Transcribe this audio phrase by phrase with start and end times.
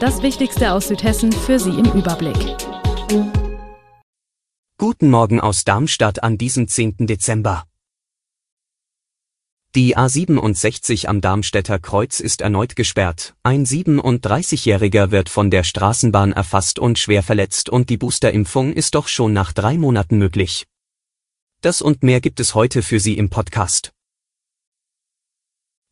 [0.00, 2.36] Das Wichtigste aus Südhessen für Sie im Überblick.
[4.78, 7.08] Guten Morgen aus Darmstadt an diesem 10.
[7.08, 7.64] Dezember.
[9.74, 13.34] Die A67 am Darmstädter Kreuz ist erneut gesperrt.
[13.42, 19.08] Ein 37-Jähriger wird von der Straßenbahn erfasst und schwer verletzt und die Boosterimpfung ist doch
[19.08, 20.66] schon nach drei Monaten möglich.
[21.60, 23.92] Das und mehr gibt es heute für Sie im Podcast.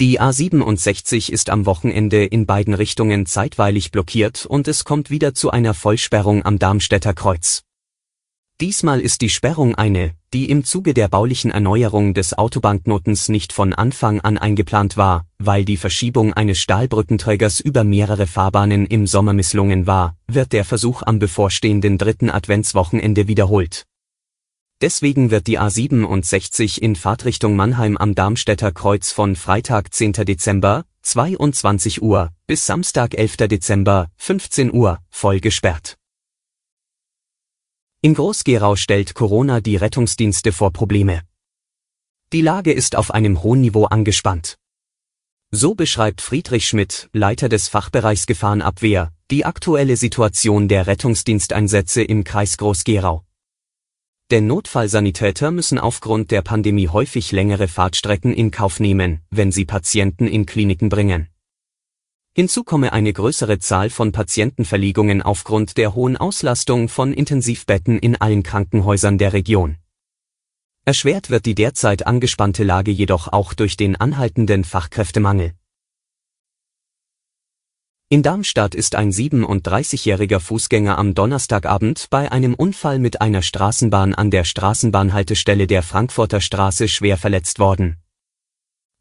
[0.00, 5.50] Die A67 ist am Wochenende in beiden Richtungen zeitweilig blockiert und es kommt wieder zu
[5.50, 7.64] einer Vollsperrung am Darmstädter Kreuz.
[8.60, 13.74] Diesmal ist die Sperrung eine, die im Zuge der baulichen Erneuerung des Autobanknotens nicht von
[13.74, 19.88] Anfang an eingeplant war, weil die Verschiebung eines Stahlbrückenträgers über mehrere Fahrbahnen im Sommer misslungen
[19.88, 23.87] war, wird der Versuch am bevorstehenden dritten Adventswochenende wiederholt.
[24.80, 30.12] Deswegen wird die A67 in Fahrtrichtung Mannheim am Darmstädter Kreuz von Freitag 10.
[30.12, 33.38] Dezember, 22 Uhr, bis Samstag 11.
[33.48, 35.96] Dezember, 15 Uhr, voll gesperrt.
[38.02, 41.22] In Groß-Gerau stellt Corona die Rettungsdienste vor Probleme.
[42.32, 44.58] Die Lage ist auf einem hohen Niveau angespannt.
[45.50, 52.58] So beschreibt Friedrich Schmidt, Leiter des Fachbereichs Gefahrenabwehr, die aktuelle Situation der Rettungsdiensteinsätze im Kreis
[52.58, 53.24] Groß-Gerau.
[54.30, 60.26] Denn Notfallsanitäter müssen aufgrund der Pandemie häufig längere Fahrtstrecken in Kauf nehmen, wenn sie Patienten
[60.26, 61.28] in Kliniken bringen.
[62.34, 68.42] Hinzu komme eine größere Zahl von Patientenverlegungen aufgrund der hohen Auslastung von Intensivbetten in allen
[68.42, 69.78] Krankenhäusern der Region.
[70.84, 75.52] Erschwert wird die derzeit angespannte Lage jedoch auch durch den anhaltenden Fachkräftemangel.
[78.10, 84.30] In Darmstadt ist ein 37-jähriger Fußgänger am Donnerstagabend bei einem Unfall mit einer Straßenbahn an
[84.30, 87.98] der Straßenbahnhaltestelle der Frankfurter Straße schwer verletzt worden.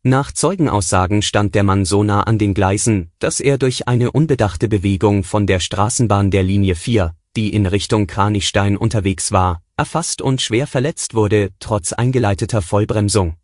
[0.04, 4.68] Nach Zeugenaussagen stand der Mann so nah an den Gleisen, dass er durch eine unbedachte
[4.68, 10.42] Bewegung von der Straßenbahn der Linie 4, die in Richtung Kranichstein unterwegs war, erfasst und
[10.42, 13.38] schwer verletzt wurde, trotz eingeleiteter Vollbremsung.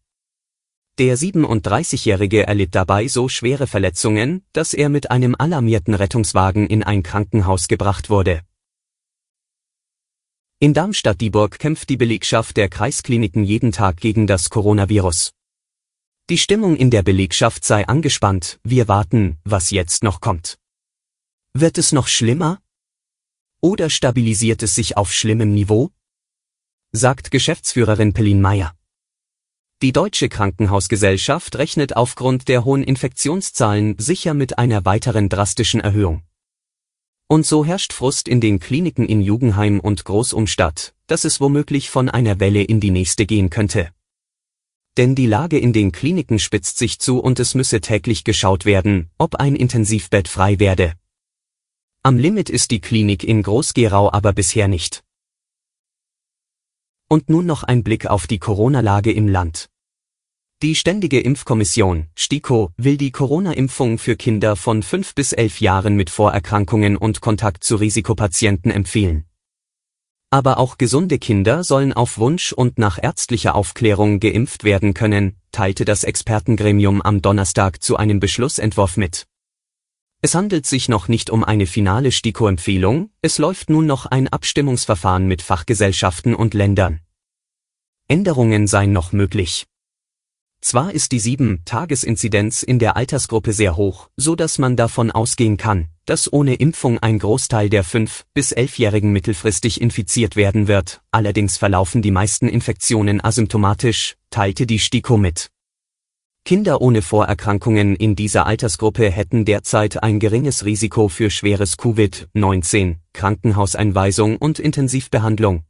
[0.99, 7.01] Der 37-Jährige erlitt dabei so schwere Verletzungen, dass er mit einem alarmierten Rettungswagen in ein
[7.01, 8.41] Krankenhaus gebracht wurde.
[10.59, 15.31] In Darmstadt-Dieburg kämpft die Belegschaft der Kreiskliniken jeden Tag gegen das Coronavirus.
[16.29, 20.59] Die Stimmung in der Belegschaft sei angespannt, wir warten, was jetzt noch kommt.
[21.53, 22.61] Wird es noch schlimmer?
[23.61, 25.89] Oder stabilisiert es sich auf schlimmem Niveau?
[26.91, 28.75] Sagt Geschäftsführerin Pellin Meyer.
[29.83, 36.23] Die Deutsche Krankenhausgesellschaft rechnet aufgrund der hohen Infektionszahlen sicher mit einer weiteren drastischen Erhöhung.
[37.27, 42.07] Und so herrscht Frust in den Kliniken in Jugendheim und Großumstadt, dass es womöglich von
[42.07, 43.89] einer Welle in die nächste gehen könnte.
[44.95, 49.09] Denn die Lage in den Kliniken spitzt sich zu und es müsse täglich geschaut werden,
[49.17, 50.93] ob ein Intensivbett frei werde.
[52.03, 55.03] Am Limit ist die Klinik in Groß-Gerau aber bisher nicht.
[57.09, 59.69] Und nun noch ein Blick auf die Corona-Lage im Land.
[60.63, 66.09] Die Ständige Impfkommission, STIKO, will die Corona-Impfung für Kinder von 5 bis 11 Jahren mit
[66.09, 69.25] Vorerkrankungen und Kontakt zu Risikopatienten empfehlen.
[70.29, 75.83] Aber auch gesunde Kinder sollen auf Wunsch und nach ärztlicher Aufklärung geimpft werden können, teilte
[75.83, 79.27] das Expertengremium am Donnerstag zu einem Beschlussentwurf mit.
[80.21, 85.27] Es handelt sich noch nicht um eine finale STIKO-Empfehlung, es läuft nun noch ein Abstimmungsverfahren
[85.27, 87.01] mit Fachgesellschaften und Ländern.
[88.07, 89.65] Änderungen seien noch möglich.
[90.63, 95.89] Zwar ist die 7-Tages-Inzidenz in der Altersgruppe sehr hoch, so dass man davon ausgehen kann,
[96.05, 102.01] dass ohne Impfung ein Großteil der 5- bis 11-Jährigen mittelfristig infiziert werden wird, allerdings verlaufen
[102.01, 105.49] die meisten Infektionen asymptomatisch, teilte die STIKO mit.
[106.45, 114.37] Kinder ohne Vorerkrankungen in dieser Altersgruppe hätten derzeit ein geringes Risiko für schweres Covid-19, Krankenhauseinweisung
[114.37, 115.63] und Intensivbehandlung,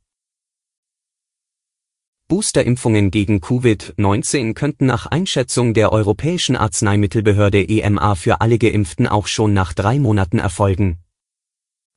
[2.33, 9.53] Boosterimpfungen gegen Covid-19 könnten nach Einschätzung der Europäischen Arzneimittelbehörde EMA für alle Geimpften auch schon
[9.53, 10.97] nach drei Monaten erfolgen.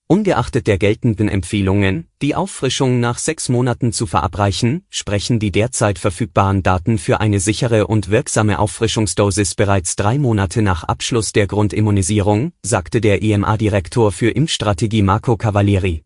[0.08, 6.62] Ungeachtet der geltenden Empfehlungen, die Auffrischung nach sechs Monaten zu verabreichen, sprechen die derzeit verfügbaren
[6.62, 13.00] Daten für eine sichere und wirksame Auffrischungsdosis bereits drei Monate nach Abschluss der Grundimmunisierung, sagte
[13.00, 16.05] der EMA-Direktor für Impfstrategie Marco Cavalieri.